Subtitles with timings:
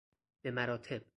[0.43, 1.03] به مراتب